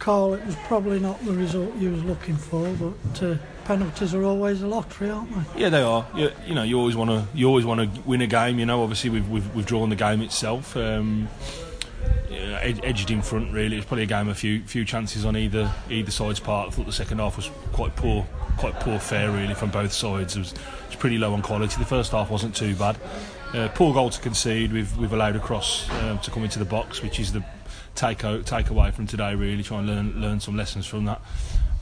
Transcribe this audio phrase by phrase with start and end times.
[0.00, 4.24] Carl, it was probably not the result you was looking for, but uh, penalties are
[4.24, 5.60] always a lottery, aren't they?
[5.60, 6.06] Yeah, they are.
[6.16, 8.58] You, you know, you always want to you always want to win a game.
[8.58, 10.76] You know, obviously we've we've, we've drawn the game itself.
[10.76, 11.28] Um,
[12.30, 13.76] ed- edged in front really.
[13.76, 16.68] It was probably a game of few few chances on either either side's part.
[16.68, 18.26] I thought the second half was quite poor,
[18.56, 20.36] quite poor fare really from both sides.
[20.36, 21.76] It was, it was pretty low on quality.
[21.78, 22.96] The first half wasn't too bad.
[23.52, 24.72] Uh, poor goal to concede.
[24.72, 27.44] We've we've allowed a cross um, to come into the box, which is the
[27.94, 29.34] take out, take away from today.
[29.34, 31.20] Really try and learn learn some lessons from that.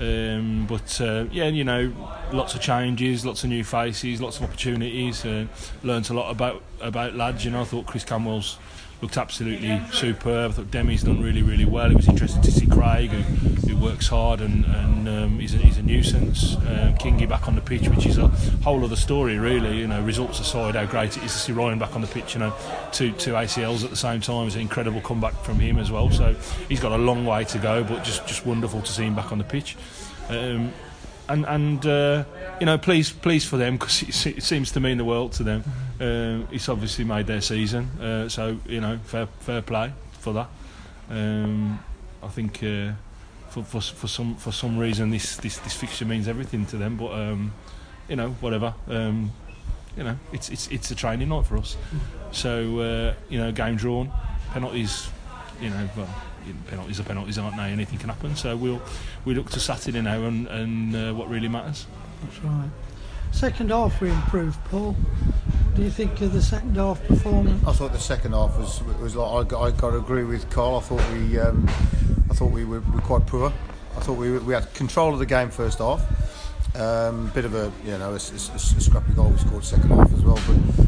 [0.00, 1.92] Um, but uh, yeah, you know,
[2.32, 5.24] lots of changes, lots of new faces, lots of opportunities.
[5.24, 5.46] Uh,
[5.82, 7.44] learned a lot about about lads.
[7.44, 8.58] You know, I thought Chris Camwell's
[9.00, 10.50] looked absolutely superb.
[10.50, 11.90] I thought Demi's done really, really well.
[11.90, 15.58] It was interesting to see Craig, who, who works hard and, and um, he's, a,
[15.58, 16.56] he's a nuisance.
[16.56, 18.28] Um, Kingy back on the pitch, which is a
[18.64, 19.78] whole other story, really.
[19.78, 22.34] You know, results aside, how great it is to see Ryan back on the pitch.
[22.34, 22.54] You know,
[22.92, 26.10] two two ACLs at the same time is an incredible comeback from him as well.
[26.10, 26.34] So
[26.68, 29.30] he's got a long way to go, but just just wonderful to see him back
[29.30, 29.76] on the pitch.
[30.28, 30.72] Um,
[31.28, 32.24] and and uh,
[32.60, 35.42] you know, please please for them because it, it, seems to mean the world to
[35.42, 35.64] them.
[36.00, 40.48] Uh, it's obviously made their season, uh, so you know, fair fair play for that.
[41.10, 41.78] Um,
[42.22, 42.92] I think uh,
[43.48, 46.96] for, for for some for some reason this, this this fixture means everything to them,
[46.96, 47.52] but um,
[48.08, 48.74] you know, whatever.
[48.88, 49.32] Um,
[49.96, 51.76] you know, it's it's it's a training night for us.
[52.32, 54.10] So uh, you know, game drawn,
[54.52, 55.08] penalties.
[55.60, 56.08] You know, well,
[56.68, 57.64] penalties are penalties, aren't they?
[57.64, 58.36] Anything can happen.
[58.36, 58.82] So we'll
[59.24, 61.86] we look to Saturday now and, and uh, what really matters.
[62.22, 62.70] That's right.
[63.32, 64.96] Second half we improved, Paul.
[65.74, 67.64] Do you think of the second half performance?
[67.66, 70.48] I thought the second half was was like I got, I got to agree with
[70.50, 70.78] Carl.
[70.78, 71.68] I thought we um,
[72.30, 73.52] I thought we were, were, quite poor.
[73.96, 76.02] I thought we we had control of the game first half.
[76.74, 80.12] Um, bit of a you know a, a, a, scrappy goal we scored second half
[80.12, 80.38] as well.
[80.46, 80.87] But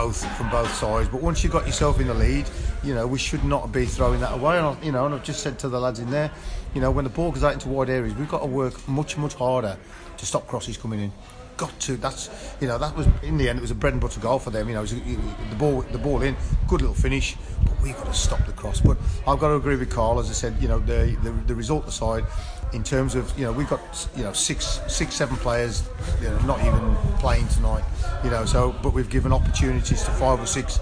[0.00, 1.08] both from both sides.
[1.08, 2.48] But once you got yourself in the lead,
[2.84, 4.56] you know we should not be throwing that away.
[4.56, 6.30] And I, you know, and I've just said to the lads in there,
[6.72, 9.16] you know, when the ball goes out into wide areas, we've got to work much
[9.16, 9.76] much harder
[10.16, 11.12] to stop crosses coming in.
[11.56, 11.96] Got to.
[11.96, 12.30] That's
[12.60, 14.50] you know that was in the end it was a bread and butter goal for
[14.50, 14.68] them.
[14.68, 16.36] You know, was, the ball the ball in,
[16.68, 18.80] good little finish, but we've got to stop the cross.
[18.80, 20.20] But I've got to agree with Carl.
[20.20, 22.24] As I said, you know the the, the result aside
[22.72, 25.88] in terms of you know we've got you know six six seven players
[26.20, 27.84] you know not even playing tonight
[28.22, 30.80] you know so but we've given opportunities to five or six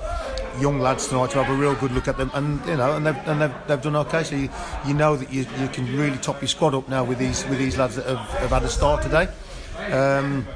[0.60, 3.06] young lads tonight to have a real good look at them and you know and
[3.06, 4.22] they've, and they've, they've done okay.
[4.22, 4.48] So you,
[4.86, 7.58] you know that you, you can really top your squad up now with these with
[7.58, 9.28] these lads that have, have had a start today.
[9.92, 10.47] Um,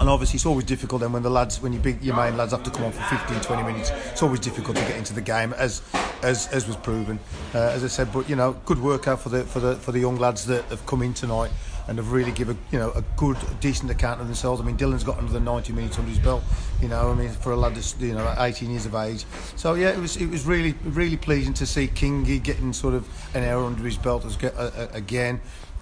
[0.00, 2.52] and obviously it's always difficult then when the lads when you big your main lads
[2.52, 3.90] have to come on for 15 20 minutes.
[3.90, 5.82] It's always difficult to get into the game as
[6.22, 7.18] as, as was proven.
[7.54, 10.00] Uh, as I said but you know good workout for the for the for the
[10.00, 11.50] young lads that have come in tonight
[11.88, 14.60] and have really given you know a good decent account of themselves.
[14.60, 16.42] I mean Dylan's got another 90 minutes under his belt
[16.80, 19.24] you know I mean for a lad that's you know 18 years of age.
[19.56, 23.06] So yeah it was it was really really pleasing to see Kingy getting sort of
[23.34, 25.40] an hour under his belt as, uh, uh, again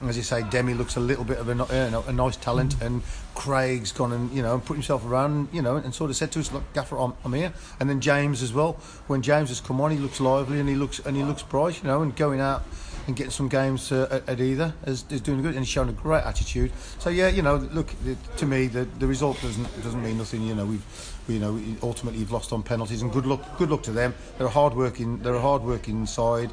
[0.09, 2.77] as you say, Demi looks a little bit of a, you know, a nice talent,
[2.77, 2.87] mm.
[2.87, 3.03] and
[3.35, 6.41] Craig's gone and you know put himself around, you know, and sort of said to
[6.41, 8.75] us, "Look, Gaffer, I'm, I'm, here." And then James as well.
[9.07, 11.83] When James has come on, he looks lively and he looks and he looks bright,
[11.83, 12.63] you know, and going out
[13.07, 15.89] and getting some games uh, at, at, either is, is doing good and he's shown
[15.89, 16.71] a great attitude.
[16.99, 17.89] So yeah, you know, look
[18.37, 20.43] to me the, the result doesn't doesn't mean nothing.
[20.43, 23.71] You know, we've we, you know ultimately you've lost on penalties and good luck good
[23.71, 24.15] luck to them.
[24.39, 26.51] They're a hard working they're a hard working side,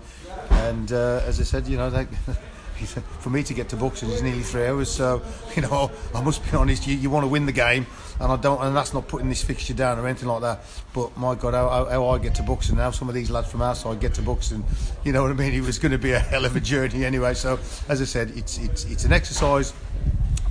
[0.49, 2.07] and uh, as I said, you know they.
[2.85, 4.89] for me to get to Buxton is nearly three hours.
[4.89, 5.21] So
[5.55, 6.87] you know, I must be honest.
[6.87, 7.85] You, you want to win the game,
[8.19, 8.61] and I don't.
[8.61, 10.63] And that's not putting this fixture down or anything like that.
[10.93, 12.91] But my God, how, how I get to Buxton now?
[12.91, 14.63] Some of these lads from our side get to Buxton.
[15.03, 15.53] You know what I mean?
[15.53, 17.33] It was going to be a hell of a journey anyway.
[17.33, 19.73] So as I said, it's it's it's an exercise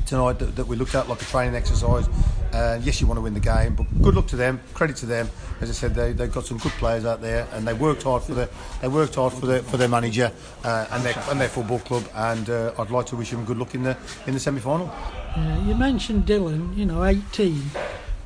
[0.06, 2.06] tonight that, that we looked at like a training exercise.
[2.52, 4.60] And yes, you want to win the game, but good luck to them.
[4.74, 5.28] Credit to them.
[5.60, 8.22] As I said, they they've got some good players out there, and they worked hard
[8.22, 8.48] for the
[8.80, 10.30] they worked hard for the for their manager
[10.64, 12.04] uh, and their and their football club.
[12.14, 13.96] And uh, I'd like to wish them good luck in the
[14.26, 14.86] in the semi final.
[15.36, 16.76] Yeah, you mentioned Dylan.
[16.76, 17.62] You know, 18,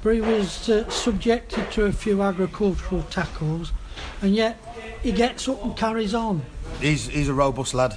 [0.03, 3.73] but he was uh, subjected to a few agricultural tackles,
[4.23, 4.59] and yet
[5.03, 6.43] he gets up and carries on.
[6.81, 7.97] He's he's a robust lad.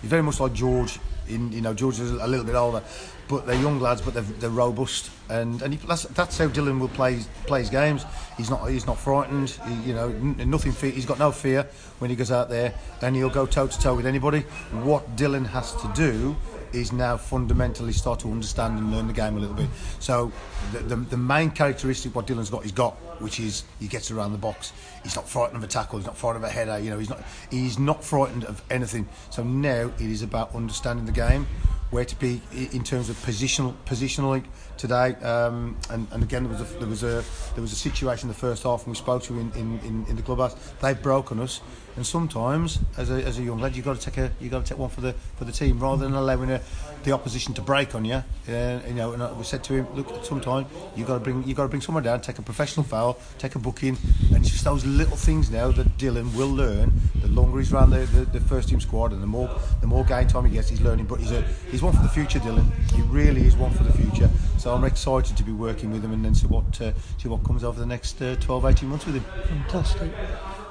[0.00, 0.98] He's very much like George.
[1.28, 2.82] In, you know, George is a little bit older,
[3.28, 6.80] but they're young lads, but they're, they're robust, and and he, that's, that's how Dylan
[6.80, 8.04] will play play his games.
[8.36, 9.50] He's not he's not frightened.
[9.50, 10.72] He, you know, n- nothing.
[10.72, 11.66] Fe- he's got no fear
[11.98, 14.40] when he goes out there, and he'll go toe to toe with anybody.
[14.82, 16.36] What Dylan has to do
[16.72, 19.68] is now fundamentally start to understand and learn the game a little bit.
[20.00, 20.32] So
[20.72, 24.32] the, the, the main characteristic what Dylan's got, he's got, which is he gets around
[24.32, 24.72] the box.
[25.02, 25.98] He's not frightened of a tackle.
[25.98, 26.78] He's not frightened of a header.
[26.78, 29.08] You know, he's not he's not frightened of anything.
[29.30, 31.46] So now it is about understanding the game
[31.90, 34.44] where to be in terms of positional positionally
[34.76, 35.14] today.
[35.16, 37.24] Um, and, and again, there was a, there was a
[37.54, 40.06] there was a situation in the first half, and we spoke to in, in, in,
[40.08, 40.54] in the clubhouse.
[40.80, 41.60] They've broken us,
[41.96, 44.64] and sometimes as a, as a young lad, you've got to take a you got
[44.64, 46.60] to take one for the for the team rather than allowing a,
[47.04, 48.22] the opposition to break on you.
[48.48, 51.54] Uh, you know, and we said to him, look, sometimes you got to bring you
[51.54, 53.96] got to bring someone down, take a professional foul, take a booking,
[54.32, 56.92] and it's just those little things now that Dylan will learn.
[57.28, 60.04] The longer he's around the, the, the first team squad, and the more the more
[60.04, 61.06] game time he gets, he's learning.
[61.06, 62.72] But he's a he's one for the future, Dylan.
[62.92, 64.30] He really is one for the future.
[64.56, 67.44] So I'm excited to be working with him and then see what uh, see what
[67.44, 69.24] comes over the next uh, 12, 18 months with him.
[69.46, 70.10] Fantastic.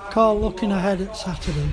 [0.09, 1.69] Carl, looking ahead at Saturday,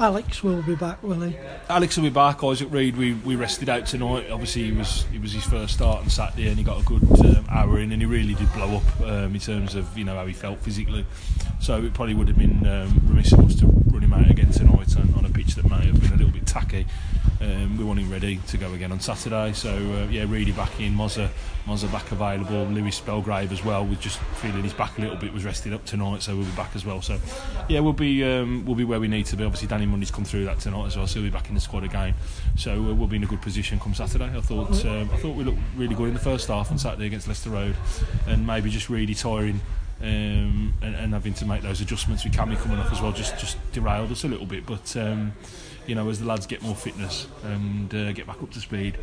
[0.00, 1.36] Alex will be back, will he?
[1.68, 2.42] Alex will be back.
[2.42, 4.30] Isaac Reed, we, we rested out tonight.
[4.30, 7.02] Obviously, he was it was his first start on Saturday, and he got a good
[7.20, 10.14] um, hour in, and he really did blow up um, in terms of you know
[10.14, 11.04] how he felt physically.
[11.60, 14.50] So it probably would have been um, remiss of us to run him out again
[14.50, 16.86] tonight on, on a pitch that may have been a little bit tacky.
[17.40, 19.52] Um, we want him ready to go again on Saturday.
[19.54, 21.28] So uh, yeah, Reedy back in, Mozza,
[21.66, 23.84] Mozza back available, Lewis Belgrave as well.
[23.86, 26.52] We're just feeling his back a little bit was rested up tonight, so we'll be
[26.52, 27.00] back as well.
[27.00, 27.18] So
[27.68, 29.44] yeah, we'll be um, we'll be where we need to be.
[29.44, 31.60] Obviously, Danny Mundy's come through that tonight as well, so he'll be back in the
[31.60, 32.14] squad again.
[32.56, 34.24] So uh, we'll be in a good position come Saturday.
[34.36, 37.06] I thought um, I thought we looked really good in the first half on Saturday
[37.06, 37.76] against Leicester Road,
[38.26, 39.60] and maybe just really tiring.
[40.02, 43.38] Um, and, and having to make those adjustments with Cammy coming off as well just
[43.38, 45.34] just derailed us a little bit but um,
[45.86, 48.96] you know, as the lads get more fitness and uh, get back up to speed,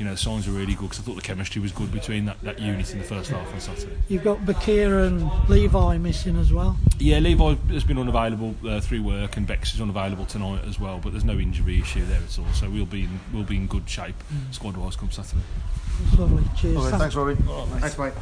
[0.00, 2.24] you know, the songs are really good because I thought the chemistry was good between
[2.24, 3.98] that, that unit in the first half on Saturday.
[4.08, 6.78] You've got Bakir and Levi missing as well.
[6.98, 11.00] Yeah, Levi has been unavailable uh, through work, and Bex is unavailable tonight as well.
[11.00, 13.66] But there's no injury issue there at all, so we'll be in, we'll be in
[13.66, 14.54] good shape mm.
[14.54, 15.42] squad wise come Saturday.
[16.04, 16.44] That's lovely.
[16.56, 16.90] Cheers.
[16.92, 17.34] thanks, Robbie.
[17.34, 18.14] Right, thanks, mate.